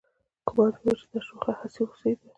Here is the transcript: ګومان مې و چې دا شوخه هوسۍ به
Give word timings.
ګومان 0.47 0.73
مې 0.83 0.91
و 0.93 0.97
چې 0.99 1.05
دا 1.11 1.19
شوخه 1.27 1.51
هوسۍ 1.59 2.13
به 2.19 2.25